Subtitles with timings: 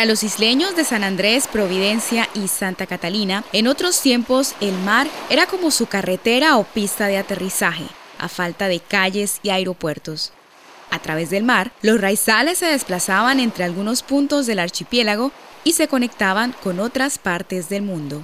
[0.00, 5.06] Para los isleños de San Andrés, Providencia y Santa Catalina, en otros tiempos el mar
[5.28, 7.84] era como su carretera o pista de aterrizaje,
[8.16, 10.32] a falta de calles y aeropuertos.
[10.90, 15.32] A través del mar, los raizales se desplazaban entre algunos puntos del archipiélago
[15.64, 18.22] y se conectaban con otras partes del mundo.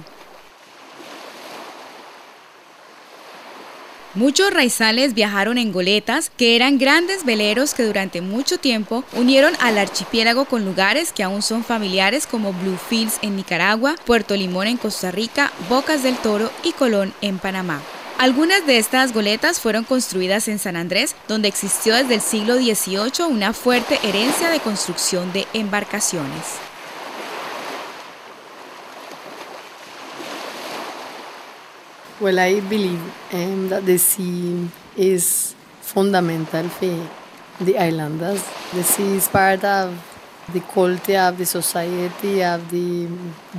[4.17, 9.77] Muchos raizales viajaron en goletas, que eran grandes veleros que durante mucho tiempo unieron al
[9.77, 15.11] archipiélago con lugares que aún son familiares como Bluefields en Nicaragua, Puerto Limón en Costa
[15.11, 17.79] Rica, Bocas del Toro y Colón en Panamá.
[18.17, 23.27] Algunas de estas goletas fueron construidas en San Andrés, donde existió desde el siglo XVIII
[23.29, 26.66] una fuerte herencia de construcción de embarcaciones.
[32.19, 32.99] Well, I believe
[33.31, 37.07] um, that the sea is fundamental for
[37.61, 38.43] the islanders.
[38.73, 39.93] The sea is part of
[40.51, 43.07] the culture of the society, of the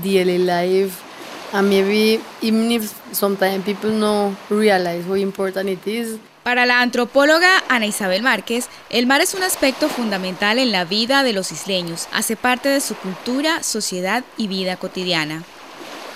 [0.03, 1.05] daily life.
[1.53, 7.63] And maybe even if sometimes people no realize how important it is, Para la antropóloga
[7.69, 12.09] Ana Isabel Márquez, el mar es un aspecto fundamental en la vida de los isleños,
[12.11, 15.45] hace parte de su cultura, sociedad y vida cotidiana.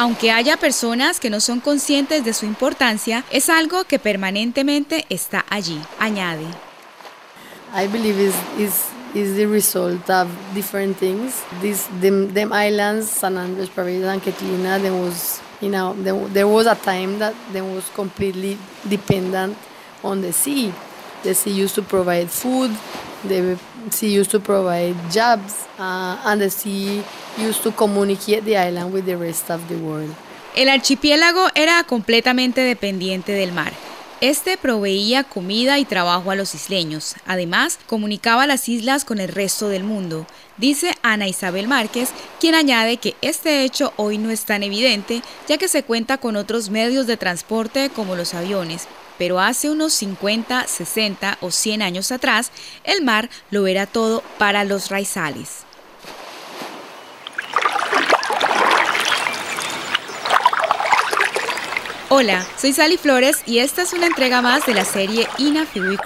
[0.03, 5.45] Aunque haya personas que no son conscientes de su importancia, es algo que permanentemente está
[5.49, 6.47] allí, añade.
[7.73, 8.73] I believe is is
[9.15, 11.45] is the result of different things.
[11.61, 16.67] These them, them islands, San Andres, Providence, and there was you know there, there was
[16.67, 18.59] a time that they was completely
[18.89, 19.57] dependent
[20.03, 20.75] on the sea.
[21.23, 22.73] The sea used to provide food.
[23.23, 23.57] The
[23.91, 27.03] sea used to provide jobs, uh, and the sea
[27.39, 30.15] used to communicate the island with the rest of the world.
[30.55, 33.73] El archipiélago era completamente dependiente del mar.
[34.21, 37.17] Este proveía comida y trabajo a los isleños.
[37.27, 40.27] Además, comunicaba las islas con el resto del mundo,
[40.59, 45.59] dice Ana Isabel Márquez, quien añade que este hecho hoy no es tan evidente, ya
[45.59, 48.87] que se cuenta con otros medios de transporte como los aviones.
[49.19, 52.51] Pero hace unos 50, 60 o 100 años atrás,
[52.85, 55.65] el mar lo era todo para los raizales.
[62.15, 65.97] Hola, soy Sally Flores y esta es una entrega más de la serie Ina Fiwi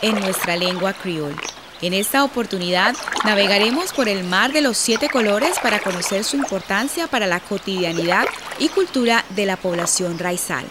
[0.00, 1.36] en nuestra lengua creole.
[1.82, 7.06] En esta oportunidad navegaremos por el mar de los siete colores para conocer su importancia
[7.06, 8.24] para la cotidianidad
[8.58, 10.64] y cultura de la población raizal.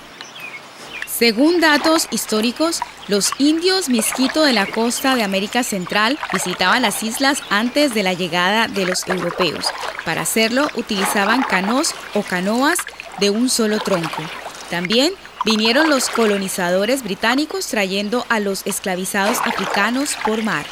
[1.17, 7.41] Según datos históricos, los indios misquito de la costa de América Central visitaban las islas
[7.49, 9.65] antes de la llegada de los europeos.
[10.03, 12.79] Para hacerlo utilizaban canoas o canoas
[13.21, 14.23] de un solo tronco.
[14.69, 15.13] También
[15.45, 20.65] vinieron los colonizadores británicos trayendo a los esclavizados africanos por mar.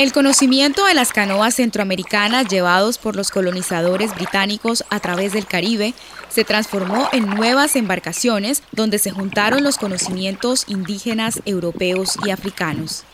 [0.00, 5.92] El conocimiento de las canoas centroamericanas llevados por los colonizadores británicos a través del Caribe
[6.30, 13.04] se transformó en nuevas embarcaciones donde se juntaron los conocimientos indígenas, europeos y africanos.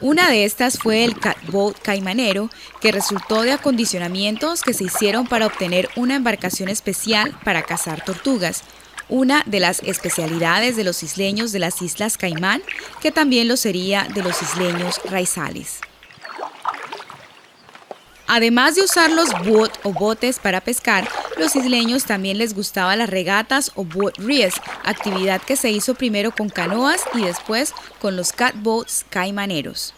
[0.00, 2.48] Una de estas fue el catboat caimanero,
[2.80, 8.62] que resultó de acondicionamientos que se hicieron para obtener una embarcación especial para cazar tortugas,
[9.10, 12.62] una de las especialidades de los isleños de las Islas Caimán,
[13.02, 15.80] que también lo sería de los isleños raizales.
[18.32, 23.10] Además de usar los boat o botes para pescar, los isleños también les gustaban las
[23.10, 24.52] regatas o boat race,
[24.84, 29.94] actividad que se hizo primero con canoas y después con los catboats caimaneros.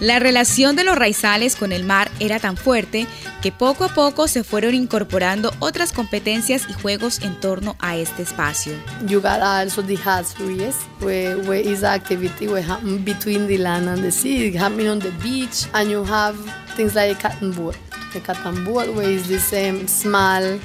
[0.00, 3.08] La relación de los raizales con el mar era tan fuerte
[3.42, 8.22] que poco a poco se fueron incorporando otras competencias y juegos en torno a este
[8.22, 8.74] espacio.
[9.08, 13.88] You got also the hats race, where, where is activity where happen between the land
[13.88, 16.36] and the sea, happening on the beach, and you have
[16.76, 17.76] things like a cotton boat.
[18.12, 20.60] The cotton boat where is this um, small,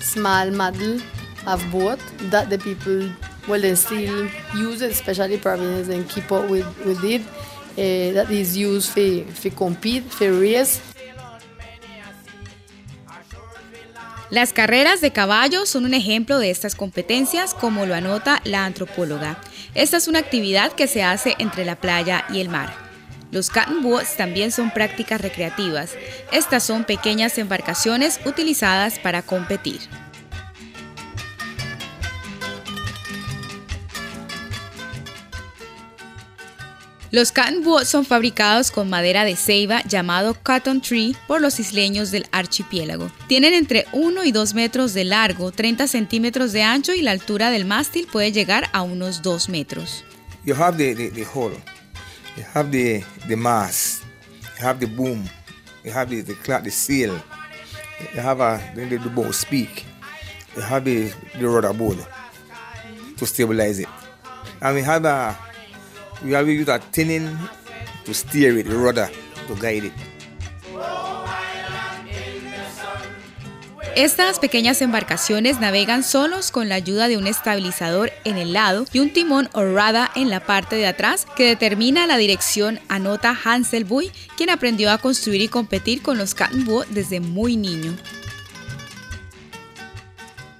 [0.00, 1.00] small model
[1.48, 1.98] of boat
[2.30, 3.08] that the people
[3.48, 7.22] well they still use it, especially provinces and keep up with, with it.
[7.76, 10.04] Uh, that is used for, for compete.
[14.30, 19.38] Las carreras de caballos son un ejemplo de estas competencias, como lo anota la antropóloga.
[19.74, 22.72] Esta es una actividad que se hace entre la playa y el mar.
[23.30, 23.50] Los
[23.82, 25.92] boats también son prácticas recreativas.
[26.32, 29.80] Estas son pequeñas embarcaciones utilizadas para competir.
[37.12, 42.26] Los cottonwood son fabricados con madera de ceiba llamado cotton tree por los isleños del
[42.32, 43.12] archipiélago.
[43.28, 47.50] Tienen entre 1 y 2 metros de largo, 30 centímetros de ancho y la altura
[47.50, 50.04] del mástil puede llegar a unos 2 metros.
[50.44, 51.52] You have the, the, the hull,
[52.36, 54.02] you have the, the mast,
[54.58, 55.28] you have the boom,
[55.84, 57.14] you have the, the, the sail,
[58.14, 59.84] you have a, the, the boat speak,
[60.56, 61.98] you have the, the rudder board
[63.16, 63.88] to stabilize it.
[64.60, 65.36] And we have a
[66.22, 66.80] have a
[68.04, 69.10] to steer it, the rudder.
[73.94, 78.98] Estas pequeñas embarcaciones navegan solos con la ayuda de un estabilizador en el lado y
[78.98, 83.84] un timón o rada en la parte de atrás que determina la dirección, anota Hansel
[83.84, 87.96] Buy, quien aprendió a construir y competir con los cottonwood desde muy niño.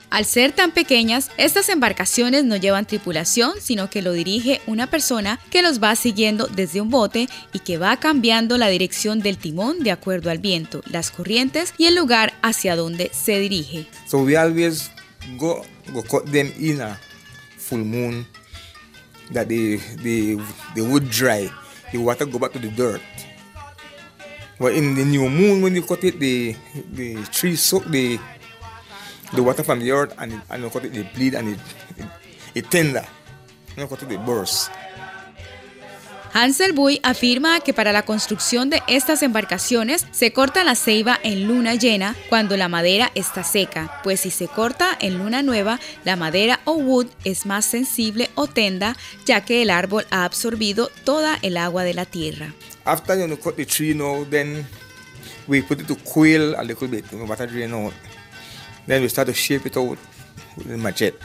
[0.08, 5.40] Al ser tan pequeñas, estas embarcaciones no llevan tripulación, sino que lo dirige una persona
[5.50, 9.80] que los va siguiendo desde un bote y que va cambiando la dirección del timón
[9.80, 13.86] de acuerdo al viento, las corrientes y el lugar hacia donde se dirige.
[14.06, 14.90] So we always
[15.38, 16.98] go go cut them in a
[17.58, 18.26] full moon
[19.32, 20.38] that the the
[20.74, 21.50] the wood dry,
[21.90, 23.02] the water go back to the dirt.
[24.58, 26.54] But in the new moon when you cut it, the
[26.94, 28.18] the trees soak the
[29.34, 31.58] the water from the earth and, it, and bleed and it,
[31.96, 32.06] it,
[32.54, 33.04] it tender.
[33.76, 34.70] Look at it, it burst.
[36.32, 41.48] Hansel Buy afirma que para la construcción de estas embarcaciones se corta la ceiba en
[41.48, 46.14] luna llena cuando la madera está seca, pues si se corta en luna nueva, la
[46.14, 51.38] madera o wood es más sensible o tenda, ya que el árbol ha absorbido toda
[51.40, 52.52] el agua de la tierra.
[52.84, 54.66] After you cut the tree now, then
[55.48, 57.94] we put it to cool a little bit, water drain out.
[58.86, 59.98] Then we start to shape it out
[60.56, 61.16] with the machete.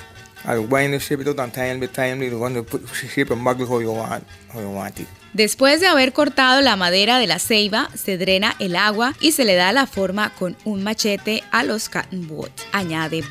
[0.43, 3.29] And when you shape it out on time by time, you're going to put, shape
[3.29, 5.07] a mug how you want, how you want it.
[5.33, 9.45] Después de haber cortado la madera de la ceiba, se drena el agua y se
[9.45, 13.23] le da la forma con un machete a los cottonwood, añade.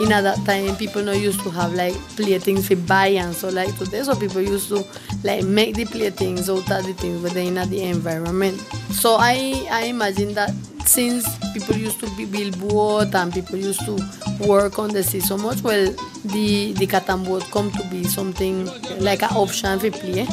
[0.00, 3.76] In that time people not used to have like playthings for buy and so like
[3.76, 4.84] today so people used to
[5.22, 8.58] like make the playthings out of the things within the environment.
[8.92, 10.50] So i i imagine that
[10.86, 13.98] since people used to be build boat and people used to
[14.46, 15.86] work on the sea so much well
[16.24, 18.66] the the cotton boat come to be something
[18.98, 20.26] like an option for play.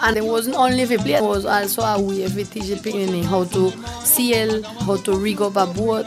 [0.00, 3.22] And it wasn't only for play it was also a way for teach the people
[3.22, 3.70] how to
[4.04, 6.06] sail how to rig up a boat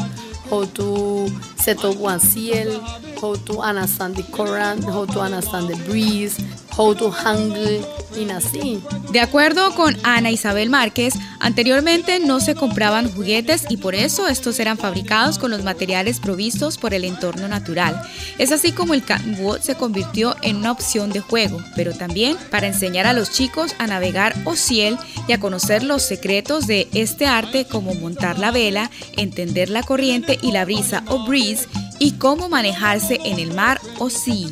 [0.50, 1.28] how to
[1.58, 2.80] set up one sail,
[3.22, 6.38] how to understand the current, how to understand the breeze,
[6.72, 7.84] how to handle
[8.16, 8.82] in a sea.
[9.12, 14.60] De acuerdo con Ana Isabel Márquez, anteriormente no se compraban juguetes y por eso estos
[14.60, 18.02] eran fabricados con los materiales provistos por el entorno natural.
[18.38, 22.68] Es así como el cottonwood se convirtió en una opción de juego, pero también para
[22.68, 27.28] enseñar a los chicos a navegar o ciel y a conocer los secretos de este
[27.28, 31.68] arte como montar la vela, entender la corriente y la brisa o breeze
[32.00, 34.48] y cómo manejarse en el mar o sea.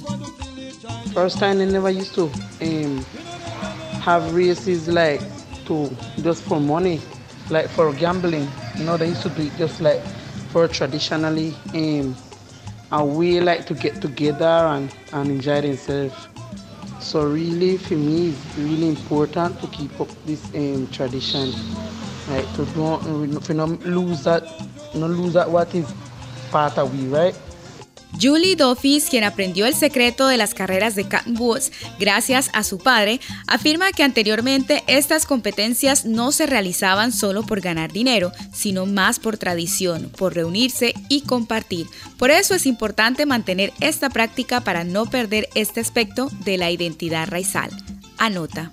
[4.05, 5.19] Have races like
[5.65, 5.89] to
[6.21, 7.01] just for money,
[7.49, 8.47] like for gambling.
[8.77, 10.05] You know, they used to be just like
[10.51, 12.15] for traditionally um,
[12.91, 16.27] a way like to get together and, and enjoy themselves.
[16.99, 21.51] So really, for me, it's really important to keep up this um, tradition,
[22.27, 24.43] like to don't, to not lose that,
[24.93, 25.91] not lose that what is
[26.51, 27.35] part of we, right?
[28.21, 33.19] Julie Doffis, quien aprendió el secreto de las carreras de Cottonwoods gracias a su padre,
[33.47, 39.37] afirma que anteriormente estas competencias no se realizaban solo por ganar dinero, sino más por
[39.37, 41.87] tradición, por reunirse y compartir.
[42.17, 47.27] Por eso es importante mantener esta práctica para no perder este aspecto de la identidad
[47.27, 47.69] raizal.
[48.17, 48.71] Anota.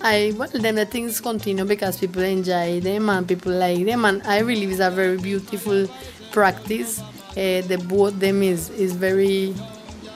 [0.00, 4.22] I well then the things continue because people enjoy them and people like them and
[4.24, 5.88] I believe it's a very beautiful
[6.30, 7.02] practice.
[7.38, 9.54] Uh, the both them is is very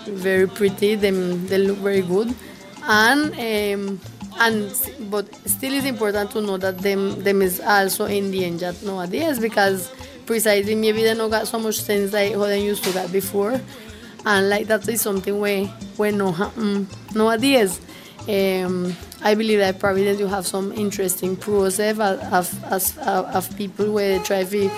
[0.06, 0.96] very pretty.
[0.96, 2.34] Them they look very good,
[2.82, 4.00] and um,
[4.40, 9.92] and but still it's important to know that them them is also endangered nowadays because
[10.26, 13.60] precisely maybe they not got so much sense like how they used to get before,
[14.26, 17.80] and like that is something where where no happen nowadays.
[18.28, 24.18] Um, I believe that probably you have some interesting process of, of, of, people where
[24.18, 24.70] they try to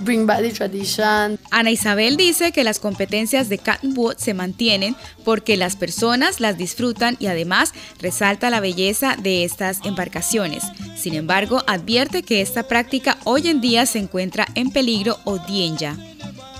[0.00, 1.38] bring back the tradition.
[1.50, 7.16] Ana Isabel dice que las competencias de Cottonwood se mantienen porque las personas las disfrutan
[7.18, 10.62] y además resalta la belleza de estas embarcaciones.
[10.96, 15.94] Sin embargo, advierte que esta práctica hoy en día se encuentra en peligro o danger.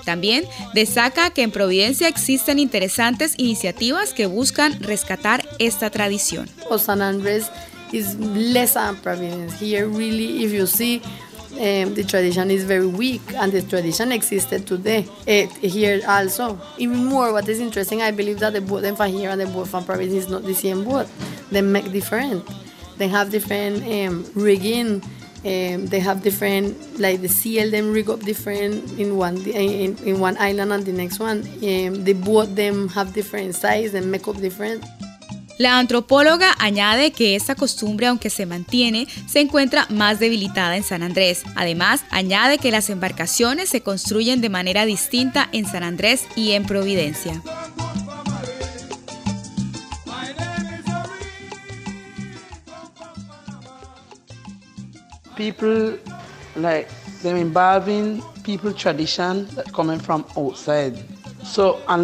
[0.05, 6.49] También destaca que en Providencia existen interesantes iniciativas que buscan rescatar esta tradición.
[6.79, 7.51] San Andrés
[7.93, 9.61] is less than Providence.
[9.61, 11.03] Here, really, if you see,
[11.57, 16.59] um, the tradition is very weak, and the tradition existed today uh, here also.
[16.79, 19.69] Even more, what is interesting, I believe that the boat from here and the boat
[19.69, 21.09] from Providence is not the same boat.
[21.51, 22.47] They make different.
[22.99, 25.03] They have different um, rigging
[25.47, 30.19] um, they have different, like the seal them rig up different in one in, in
[30.19, 31.43] one island and the next one.
[31.63, 34.85] Um, the boat them have different size and make up different.
[35.59, 41.03] La antropóloga añade que esta costumbre, aunque se mantiene, se encuentra más debilitada en San
[41.03, 41.45] Andrés.
[41.55, 46.67] Además, añade que las embarcaciones se construyen de manera distinta en San Andrés y en
[46.67, 47.43] Providencia.
[55.37, 55.99] people
[56.57, 56.89] like
[57.23, 60.97] involving people tradition that coming from outside.
[61.45, 62.03] So and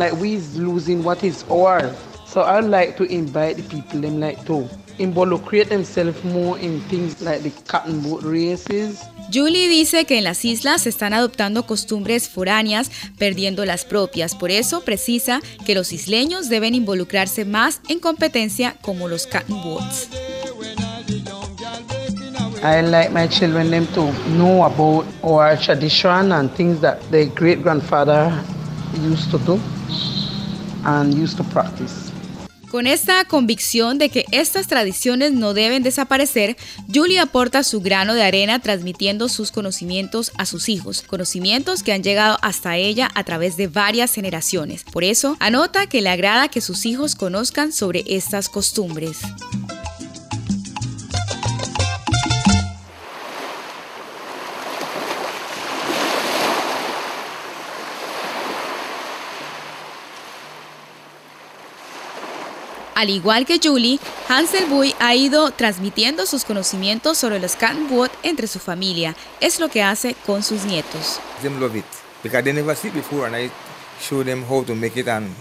[0.56, 2.11] losing what is ours.
[2.32, 4.66] So I like to invite the people them like to
[4.98, 9.02] involucrate themselves more in things like the cotton boat races.
[9.30, 14.34] Julie dice que en las islas se están adoptando costumbres foráneas, perdiendo las propias.
[14.34, 20.08] Por eso precisa que los isleños deben involucrarse más en competencia como los cotton boats.
[22.64, 27.62] I like my children them to know about our tradition and things that their great
[27.62, 28.32] grandfather
[29.02, 29.60] used to do
[30.86, 32.11] and used to practice.
[32.72, 36.56] Con esta convicción de que estas tradiciones no deben desaparecer,
[36.92, 42.02] Julie aporta su grano de arena transmitiendo sus conocimientos a sus hijos, conocimientos que han
[42.02, 44.84] llegado hasta ella a través de varias generaciones.
[44.84, 49.18] Por eso, anota que le agrada que sus hijos conozcan sobre estas costumbres.
[63.02, 68.46] Al igual que Julie, Hansel Boy ha ido transmitiendo sus conocimientos sobre los cottonwood entre
[68.46, 69.16] su familia.
[69.40, 71.18] Es lo que hace con sus nietos.
[71.42, 71.84] Them love it
[72.22, 73.50] because they never see it before, and I
[74.00, 75.08] show them how to make it.
[75.08, 75.34] And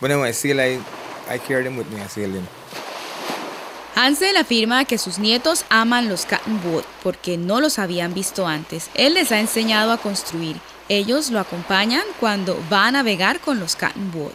[0.00, 0.80] whenever I sail, I,
[1.28, 2.00] I carry them with me.
[2.00, 2.48] I sail them.
[3.94, 8.88] Hansel afirma que sus nietos aman los cottonwood porque no los habían visto antes.
[8.94, 10.56] Él les ha enseñado a construir.
[10.88, 14.32] Ellos lo acompañan cuando va a navegar con los cottonwood.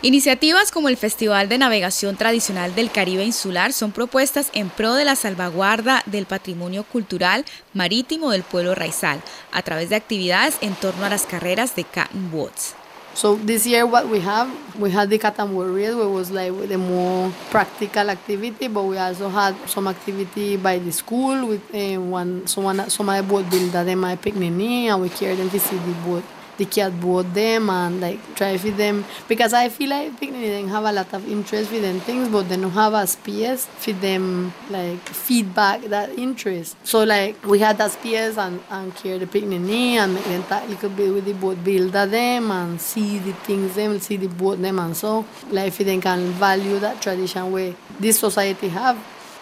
[0.00, 5.04] Iniciativas como el Festival de Navegación Tradicional del Caribe Insular son propuestas en pro de
[5.04, 11.04] la salvaguarda del patrimonio cultural marítimo del pueblo raizal a través de actividades en torno
[11.04, 12.76] a las carreras de cotton boats.
[13.14, 16.78] So this year what we have, we had the boat race, which was like the
[16.78, 22.46] more practical activity, but we also had some activity by the school with uh, one,
[22.46, 25.76] someone, some of the boat builder, them my picnic, and we carried them to see
[25.76, 26.22] the boat
[26.58, 30.84] the cat board them and like try for them because I feel like picnic have
[30.84, 34.52] a lot of interest with them things but they don't have a space for them
[34.68, 36.76] like feedback that interest.
[36.84, 40.64] So like we had that space and, and care the picnic and make them talk
[40.64, 44.28] a little bit with the boat builder them and see the things them, see the
[44.28, 48.98] boat them and so like if they can value that tradition way this society have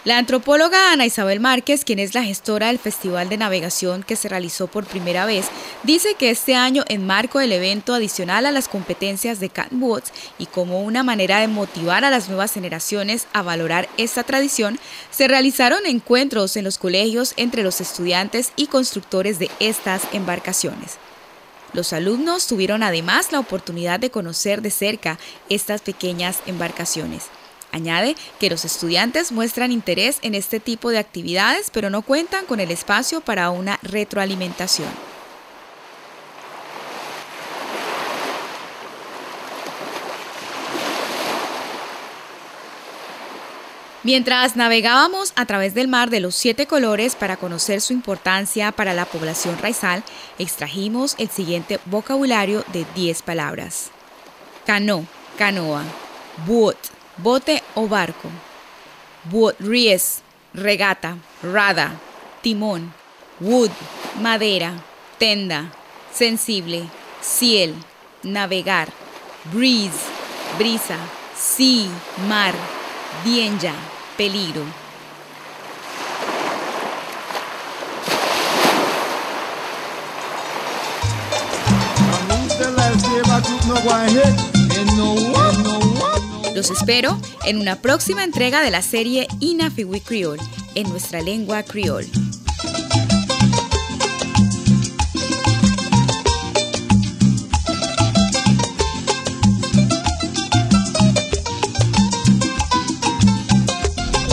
[0.06, 4.28] La antropóloga Ana Isabel Márquez, quien es la gestora del Festival de Navegación que se
[4.28, 5.46] realizó por primera vez,
[5.82, 10.46] dice que este año, en marco del evento adicional a las competencias de catboats y
[10.46, 14.78] como una manera de motivar a las nuevas generaciones a valorar esta tradición,
[15.10, 20.98] se realizaron encuentros en los colegios entre los estudiantes y constructores de estas embarcaciones.
[21.72, 27.24] Los alumnos tuvieron además la oportunidad de conocer de cerca estas pequeñas embarcaciones.
[27.76, 32.58] Añade que los estudiantes muestran interés en este tipo de actividades, pero no cuentan con
[32.58, 34.88] el espacio para una retroalimentación.
[44.04, 48.94] Mientras navegábamos a través del mar de los siete colores para conocer su importancia para
[48.94, 50.02] la población raizal,
[50.38, 53.90] extrajimos el siguiente vocabulario de 10 palabras.
[54.64, 55.04] Cano,
[55.36, 55.82] canoa,
[56.46, 56.78] boat,
[57.18, 58.28] bote o barco.
[59.24, 60.22] Boat ries,
[60.54, 61.92] regata, rada,
[62.42, 62.92] timón.
[63.40, 63.70] Wood,
[64.20, 64.72] madera,
[65.18, 65.70] tenda,
[66.12, 66.88] sensible,
[67.20, 67.74] ciel,
[68.22, 68.88] navegar.
[69.52, 69.98] Breeze,
[70.58, 70.96] brisa,
[71.36, 71.88] sea,
[72.28, 72.54] mar,
[73.24, 73.74] vienja,
[74.16, 74.64] peligro.
[86.56, 90.42] Los espero en una próxima entrega de la serie Inafiwi Creole
[90.74, 92.08] en nuestra lengua creole.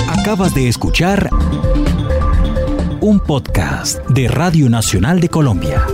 [0.07, 1.29] Acabas de escuchar
[3.01, 5.85] un podcast de Radio Nacional de Colombia.